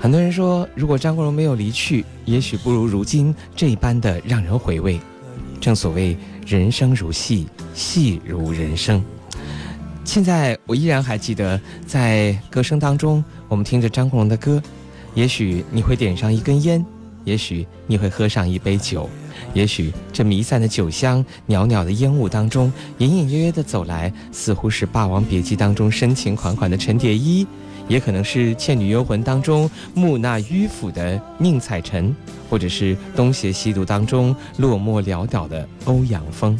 [0.00, 4.98] 很多人说，如果张国荣没有离去，也许不如如今这般的让人回味。
[5.60, 6.16] 正所谓
[6.46, 9.04] 人生如戏，戏如人生。
[10.06, 14.62] 现在我依然还记得，在歌声当中，我们听着张国荣的歌，
[15.12, 16.82] 也许你会点上一根烟，
[17.24, 19.06] 也许你会喝上一杯酒，
[19.54, 27.46] 也许这弥散的酒香、袅袅的烟雾当中，隐隐约约的走来，似乎是《霸王别姬》当中深情款款的陈蝶衣。
[27.86, 32.16] 也可能是《倩女幽魂》当中木讷迂腐的宁采臣，
[32.48, 36.58] 或者是《东邪西毒》当中落寞潦倒的欧阳锋。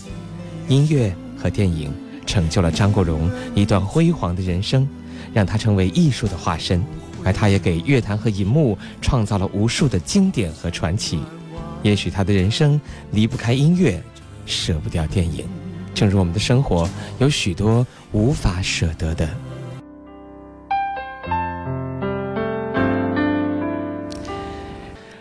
[0.68, 1.90] 音乐和电影
[2.26, 4.86] 成就了张国荣一段辉煌的人生，
[5.32, 6.84] 让他成为艺术的化身，
[7.24, 11.18] 而他也给乐坛和银幕创造了无数的经典和传奇。
[11.84, 12.80] 也许他的人生
[13.12, 14.02] 离不开音乐，
[14.46, 15.44] 舍不掉电影，
[15.94, 19.28] 正如我们的生活有许多无法舍得的。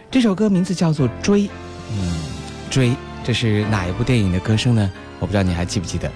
[0.10, 1.42] 这首歌名字叫做《追》，
[1.92, 2.14] 嗯，
[2.72, 2.96] 追，
[3.26, 4.90] 这是哪一部电影的歌声呢？
[5.20, 6.10] 我不知道你还记不记得，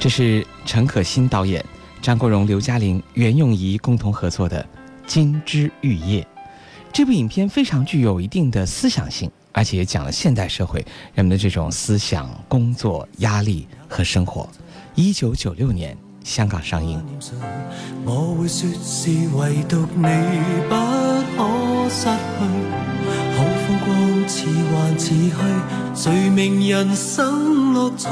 [0.00, 1.64] 这是陈可辛导演、
[2.00, 4.60] 张国荣、刘嘉玲、袁咏仪共同合作的
[5.06, 6.22] 《金枝玉叶》。
[6.92, 10.84] 这部影片非常具有一定的思想性，而且也讲了现代社会
[11.14, 14.48] 人们的这种思想、工作压力和生活。
[14.94, 17.02] 一九九六年香港上映。
[18.04, 20.02] 我会说是唯独你
[20.68, 20.74] 不
[21.36, 22.10] 可失去。
[23.34, 23.88] 好风光
[24.28, 25.32] 似幻似虚，
[25.94, 28.08] 谁明人生乐趣？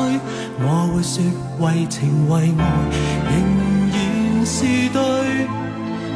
[0.58, 0.64] 我
[0.94, 1.22] 会说
[1.58, 2.62] 为情为爱，
[3.26, 3.32] 仍
[3.90, 4.56] 然是
[4.92, 5.00] 对。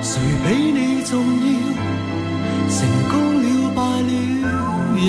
[0.02, 0.83] 谁比你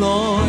[0.00, 0.39] 需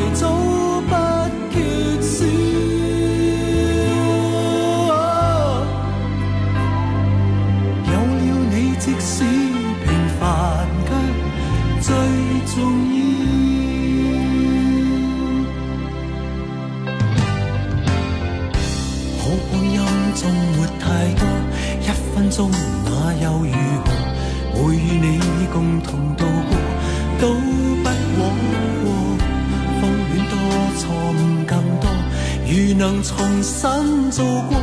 [32.82, 34.57] 能重新做过，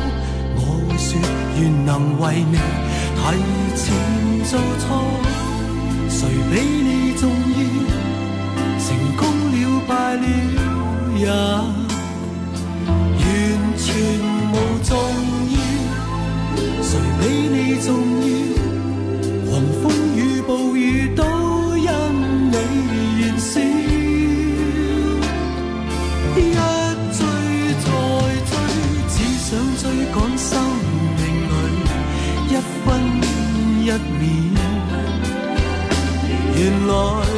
[0.57, 0.59] 我
[0.89, 1.17] 会说
[1.57, 2.57] 愿能为你
[3.15, 3.21] 提
[3.77, 3.95] 前
[4.43, 4.85] 做错。
[6.09, 7.59] 谁比你重要？
[8.77, 9.55] 成功了，
[9.87, 10.23] 败了
[11.15, 11.27] 也
[13.23, 13.23] 完
[13.77, 13.87] 全
[14.51, 14.53] 无
[14.83, 14.91] 重
[15.55, 15.57] 要。
[16.83, 17.87] 谁比你重
[18.19, 18.27] 要？
[34.19, 34.59] 一秒。
[36.55, 37.28] 原来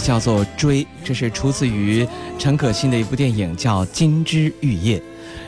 [0.00, 2.06] 叫做《追》，这是出自于
[2.38, 4.98] 陈可辛的一部电影，叫《金枝玉叶》。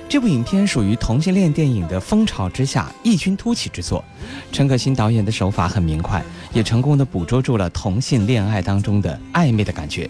[0.09, 4.05] 这部影片属于同性恋电影的风潮之下异军突起之作。
[4.53, 6.23] 陈可辛导演的手法很明快，
[6.53, 10.09] 也成功的捕捉住了同性恋爱当中的暧昧的感觉。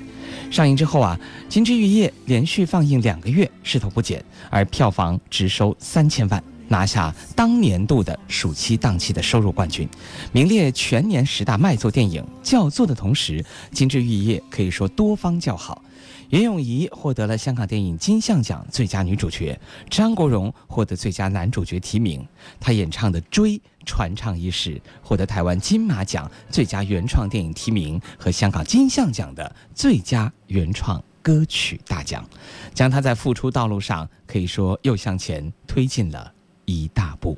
[0.50, 1.18] 上映之后啊，
[1.48, 6.42] 《金枝玉叶》连续放映两个月，势头不减，而票房直收三千万。
[6.72, 9.86] 拿下当年度的暑期档期的收入冠军，
[10.32, 12.24] 名列全年十大卖座电影。
[12.42, 15.84] 叫座的同时，《金枝玉叶》可以说多方叫好。
[16.30, 19.60] 袁咏仪获得了香港电影金像奖最佳女主角，
[19.90, 22.26] 张国荣获得最佳男主角提名。
[22.58, 32.26] 他演唱的《追》传唱一时，获得台湾金马奖最佳原创电影提名和香港金像奖的最佳原创歌曲大奖，
[32.72, 36.32] 将他在复出道路上可以说又向前推进了。
[36.64, 37.36] 一大步，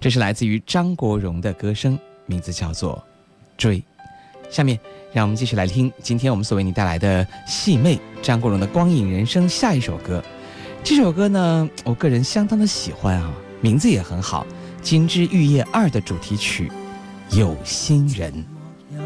[0.00, 2.96] 这是来自于张国荣的歌声，名字叫做
[3.56, 3.78] 《追》。
[4.50, 4.78] 下面
[5.12, 10.22] 让我们继续来听今天我们所为你带来的戏妹张国荣的光影人生下一首歌。
[10.84, 14.46] 这首歌呢，我个人相当的喜欢啊，名字也很好，
[14.82, 16.70] 《金枝玉叶二》的主题曲
[17.38, 18.32] 《有心人》。
[18.90, 19.00] 原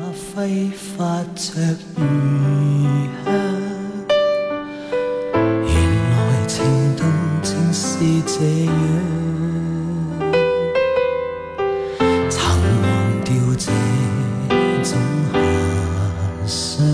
[6.11, 6.65] 来情
[6.97, 7.07] 动
[7.43, 7.99] 正是
[14.87, 14.97] 总
[15.33, 15.39] 下
[16.47, 16.86] 衰。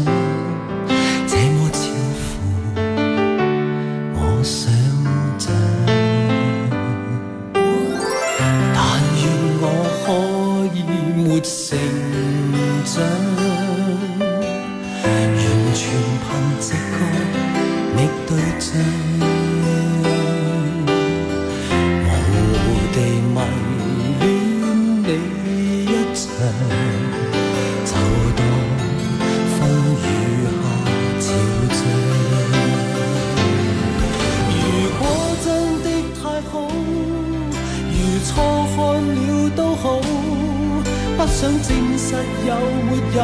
[41.34, 41.68] 想证
[41.98, 42.14] 实
[42.46, 42.50] 有
[42.86, 43.18] 没有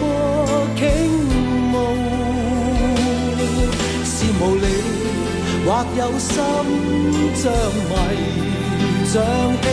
[0.00, 0.02] 过
[0.76, 0.82] 倾
[1.70, 1.74] 慕，
[4.04, 4.66] 是无理
[5.64, 6.28] 或有心
[7.36, 7.52] 像
[7.88, 7.92] 迷
[9.06, 9.14] 像
[9.62, 9.64] 戏，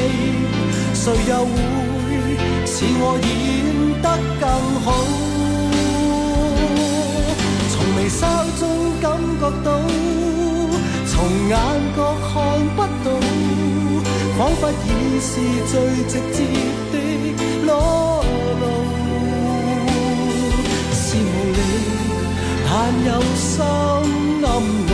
[0.93, 1.55] 谁又会
[2.65, 3.25] 似我演
[4.01, 4.05] 得
[4.39, 4.43] 更
[4.83, 4.85] 好？
[7.71, 8.21] 从眉梢
[8.59, 8.61] 中
[9.01, 9.05] 感
[9.39, 9.67] 觉到，
[11.07, 11.15] 从
[11.49, 11.51] 眼
[11.95, 12.31] 角看
[12.75, 13.07] 不到，
[14.37, 14.85] 仿佛已
[15.19, 15.29] 是
[15.71, 15.73] 最
[16.07, 16.37] 直接。
[17.77, 18.23] 所
[18.59, 18.63] 路
[20.93, 21.59] 是无理，
[22.65, 22.69] 但
[23.05, 24.93] 有心暗来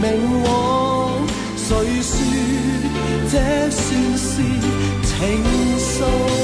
[0.00, 0.04] 明
[0.44, 0.46] 往。
[1.56, 1.66] 谁
[2.00, 2.10] 说
[3.30, 3.34] 这
[3.70, 3.78] 算
[4.16, 4.26] 是
[5.02, 5.08] 情
[5.78, 6.37] 深？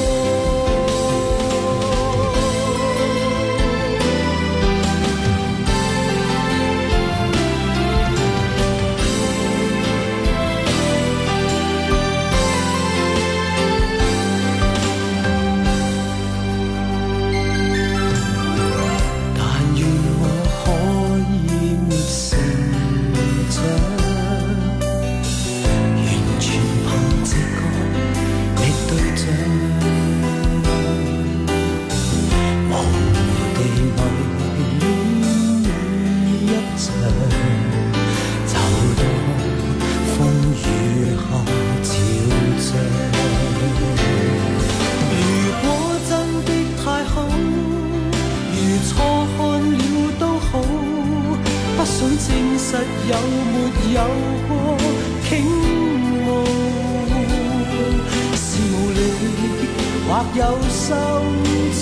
[52.11, 52.77] 证实
[53.09, 53.15] 有
[53.53, 53.55] 没
[53.95, 53.99] 有
[54.49, 54.51] 过
[55.29, 55.31] 倾
[56.25, 56.45] 慕
[58.35, 58.97] 是无力
[60.07, 60.83] 或有心
[61.73, 61.81] 像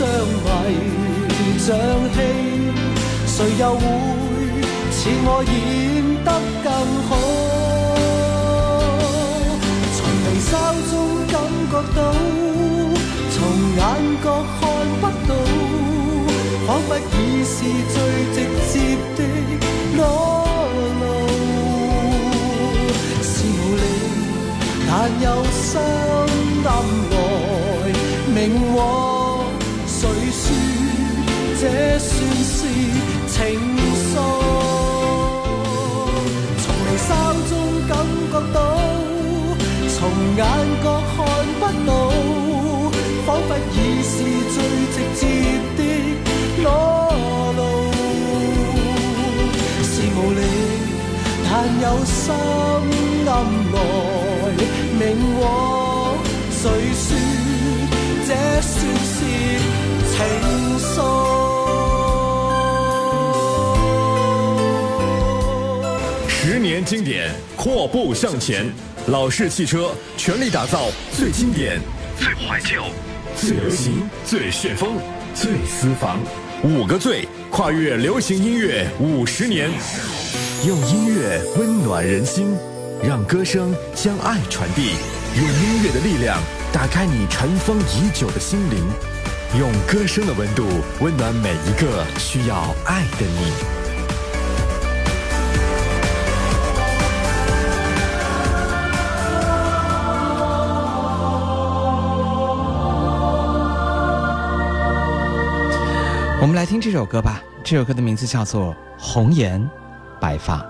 [1.29, 1.67] 迷像
[2.15, 2.17] 戏
[3.27, 3.81] 谁又会
[4.91, 5.53] 似我演
[6.25, 6.29] 得
[6.63, 6.67] 更
[7.09, 7.11] 好
[9.97, 10.51] 从眉梢
[10.91, 10.93] 中
[11.27, 11.35] 感
[11.71, 11.99] 觉到
[13.31, 13.35] 从
[13.77, 13.81] 眼
[14.23, 14.25] 角
[14.61, 14.61] 看
[15.01, 15.31] 不到
[16.67, 17.55] 彷佛已是
[17.93, 17.95] 最
[18.33, 18.37] 直
[18.73, 18.75] 接
[19.17, 19.32] 的
[19.97, 20.01] 裸
[21.01, 21.03] 露
[23.23, 23.83] 是无理
[24.87, 24.91] 但
[25.23, 25.71] 有心
[26.65, 26.69] 暗
[27.11, 27.15] 来
[28.35, 28.37] 明
[28.75, 28.79] 往
[29.87, 29.99] 谁
[30.31, 30.45] 说
[31.61, 31.63] 这
[31.99, 32.11] 算
[32.45, 32.57] 是
[33.29, 33.37] 情
[34.13, 34.15] 愫？
[36.59, 37.11] 从眉梢
[37.49, 37.51] 中
[37.89, 37.91] 感
[38.31, 38.57] 觉到
[39.89, 39.97] 从
[40.37, 40.41] 眼
[40.83, 41.17] 角看
[41.61, 41.91] 不到
[43.25, 44.13] 仿佛已是
[44.53, 44.57] 最
[44.93, 45.72] 直接。
[52.05, 52.33] 心
[53.27, 53.31] 暗
[53.73, 53.77] 来
[54.99, 55.03] 明
[55.41, 55.45] 往，
[56.51, 56.63] 谁
[56.95, 57.07] 说
[58.27, 58.31] 这
[58.63, 58.73] 算
[59.07, 59.17] 是
[60.11, 60.17] 情
[60.79, 60.95] 愫？
[66.29, 68.73] 十年经典，阔步向前。
[69.09, 71.81] 老式汽车全力打造最经典、
[72.17, 72.85] 最怀旧、
[73.37, 74.97] 最流行、最旋风、
[75.35, 76.21] 最私房。
[76.63, 79.71] 五个最，跨越流行音乐五十年。
[80.65, 82.57] 用音乐温暖人心，
[83.03, 84.93] 让歌声将爱传递。
[85.35, 86.41] 用音乐的力量
[86.73, 88.79] 打开你尘封已久的心灵，
[89.59, 90.65] 用歌声的温度
[91.01, 93.53] 温暖每一个需要爱的你。
[106.41, 109.61] 我们来听这首歌吧，这首歌的名字叫做《红颜》。
[110.23, 110.65] 白发，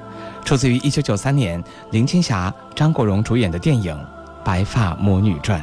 [0.47, 3.95] 出自于一九九三年林青霞、张国荣主演的电影
[4.43, 5.61] 《白发魔女传》。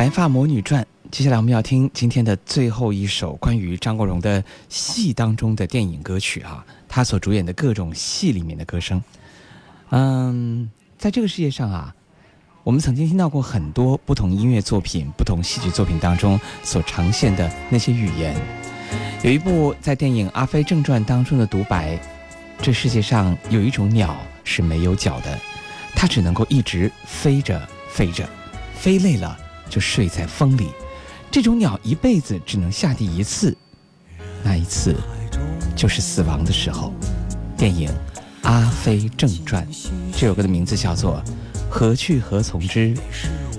[0.00, 9.04] 白发魔女传》，接下来我们要听今天的最后一首关于张国荣的戏当中的电影歌曲哈，他所主演的各种戏里面的歌声。
[9.90, 11.94] 嗯，在这个世界上啊，
[12.64, 18.34] 我们曾经听到过很多不同音乐作品、不同戏剧作品当中所呈现的那些语言。
[19.22, 22.00] 有一部在电影《阿飞正传》当中的独白
[22.62, 25.38] ：“这世界上有一种鸟是没有脚的，
[25.94, 28.26] 它只能够一直飞着飞着，
[28.72, 29.38] 飞累了。”
[29.70, 30.68] 就睡在风里，
[31.30, 33.56] 这种鸟一辈子只能下地一次，
[34.42, 34.94] 那一次
[35.76, 36.92] 就是死亡的时候。
[37.56, 37.88] 电影
[38.42, 39.66] 《阿飞正传》
[40.12, 41.22] 这首歌的名字叫做
[41.70, 42.94] 《何去何从之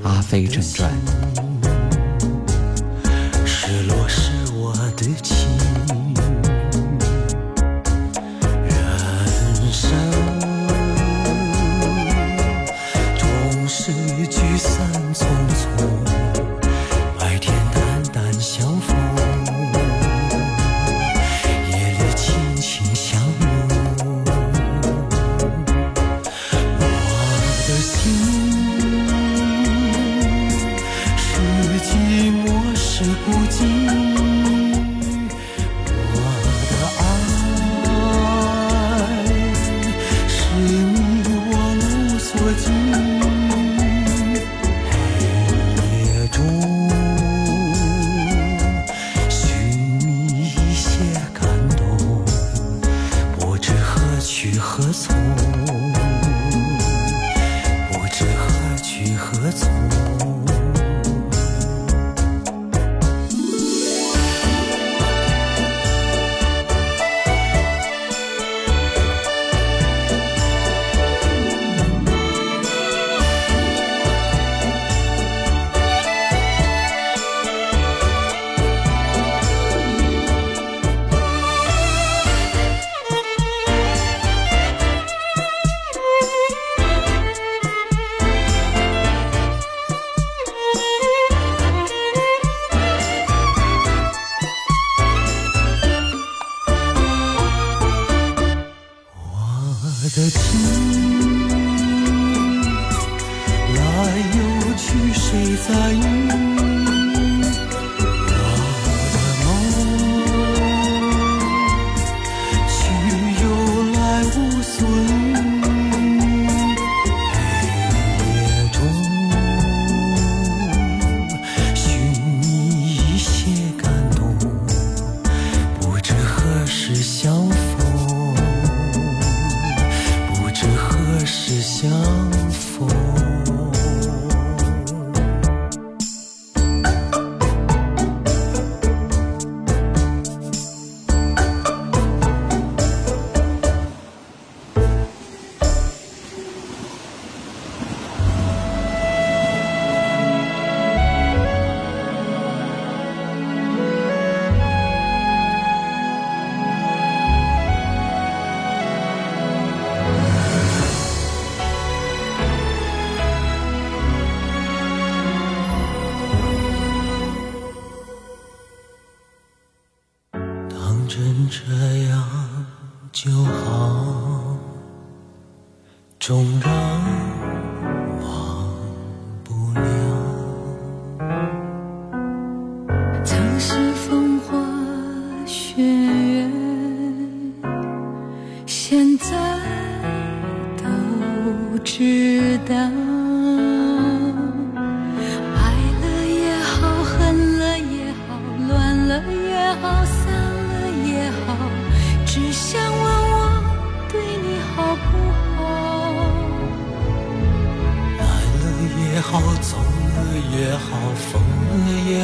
[0.03, 0.91] 阿飞正传》。
[3.45, 5.05] 失落是我的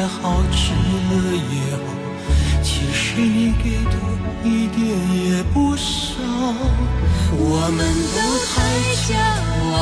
[0.08, 1.86] 好，吃了也好，
[2.62, 3.96] 其实你给的
[4.42, 4.78] 一点
[5.14, 6.16] 也不少。
[7.30, 7.78] 我们
[8.14, 8.16] 都
[8.48, 8.56] 太
[9.04, 9.08] 骄
[9.74, 9.76] 傲，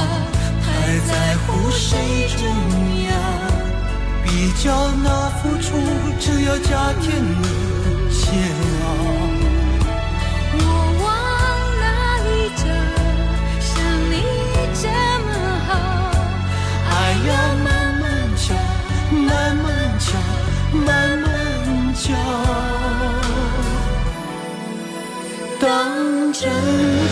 [0.60, 0.66] 太
[1.06, 1.10] 在
[1.46, 2.42] 乎谁重
[3.06, 3.10] 要，
[4.24, 4.26] 比
[4.62, 5.06] 较那
[5.38, 5.68] 付出，
[6.18, 7.46] 只要加添了
[8.10, 8.20] 煎
[8.82, 9.25] 熬。
[26.38, 27.05] 真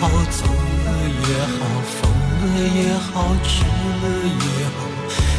[0.00, 0.88] 好，走了
[1.28, 2.00] 也好，疯
[2.40, 2.44] 了
[2.74, 3.12] 也好，
[3.44, 3.52] 痴
[4.00, 4.78] 了也好，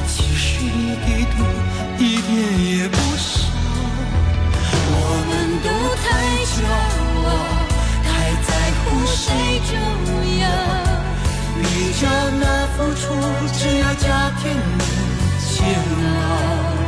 [0.07, 1.33] 其实你给的
[1.97, 2.29] 一点
[2.63, 3.49] 也不少。
[4.93, 4.95] 我
[5.27, 5.29] 们
[5.63, 6.05] 都太
[6.45, 6.55] 骄
[7.25, 7.27] 傲，
[8.05, 8.09] 太
[8.43, 9.25] 在乎谁
[9.65, 9.73] 重
[10.37, 10.43] 要。
[11.57, 11.63] 你
[11.99, 12.01] 家
[12.39, 12.43] 那
[12.77, 13.01] 付出，
[13.57, 14.43] 只要家庭
[14.77, 14.79] 能
[15.39, 15.57] 煎
[16.05, 16.80] 熬。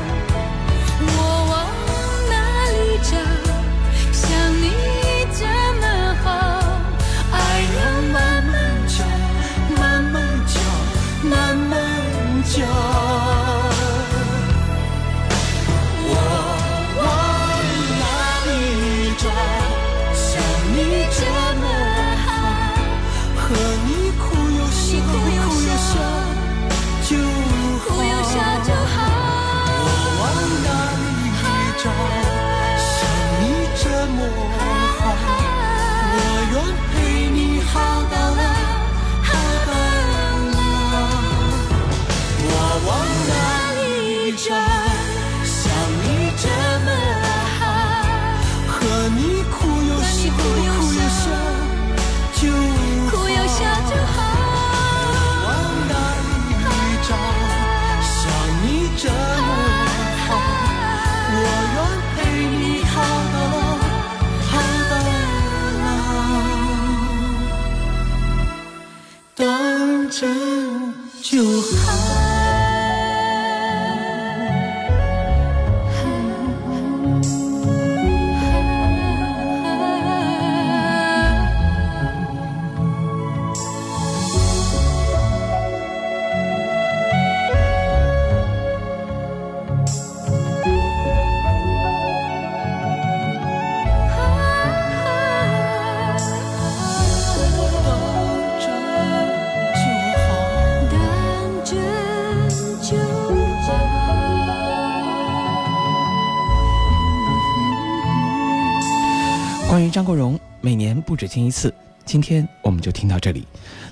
[109.74, 109.90] 关于。
[109.90, 111.74] 张国荣每年不止听一次，
[112.06, 113.44] 今天我们就听到这里。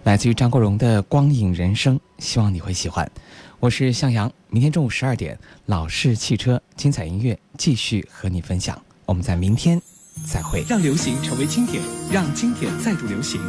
[0.04, 3.10] 来自于张国荣的《光影人生》，希望你会喜欢。
[3.60, 8.80] 我是向阳，明天中午十二点，老式汽车精彩音乐继续和你分享。
[9.08, 9.82] 我们在明天
[10.28, 10.64] 再会。
[10.70, 13.42] 让流行成为经典，让经典再度流行。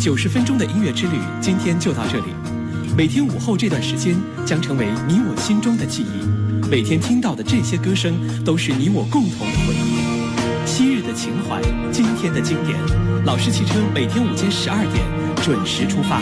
[0.00, 2.32] 九十分钟的音乐之旅，今天就到这里。
[2.96, 6.68] 每天午后这段时间将成为你我心中的记忆。
[6.68, 9.95] 每天听到的这些歌声，都是你我共同的回忆。
[10.66, 11.62] 昔日的情怀
[11.92, 12.76] 今天的经典
[13.24, 15.04] 老式汽车每天午间十二点
[15.42, 16.20] 准时出发。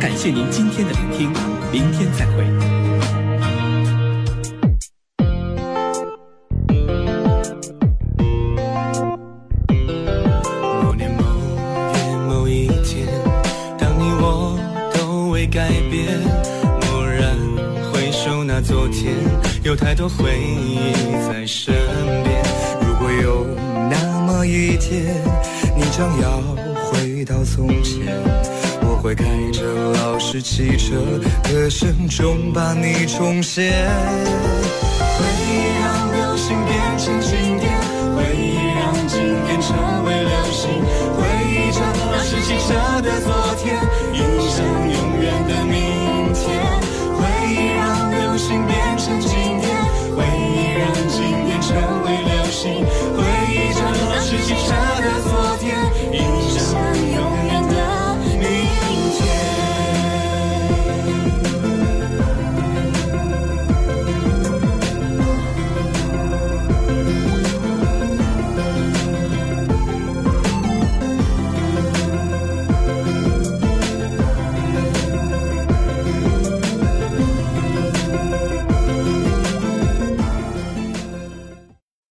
[0.00, 1.32] 感谢您今天的聆听
[1.70, 2.44] 明天再会。
[10.82, 11.22] 某年某
[11.94, 13.06] 月某一天
[13.78, 14.58] 当你我
[14.92, 16.20] 都未改变
[16.80, 17.36] 蓦然
[17.92, 19.14] 回首那昨天
[19.62, 20.59] 有太多回忆
[24.90, 26.42] 你将要
[26.90, 28.20] 回到从前，
[28.82, 29.62] 我会开着
[30.02, 30.96] 老式汽车，
[31.44, 33.70] 歌声中把你重现。
[35.16, 37.30] 回忆让流星变成经
[37.60, 37.70] 典，
[38.16, 39.70] 回忆让经典成
[40.04, 40.66] 为流星，
[41.14, 41.78] 回忆着
[42.10, 43.08] 老式汽车的